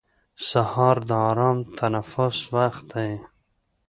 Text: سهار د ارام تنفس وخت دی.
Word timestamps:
سهار 0.49 0.97
د 1.09 1.11
ارام 1.29 1.57
تنفس 1.77 2.37
وخت 2.55 2.83
دی. 2.93 3.11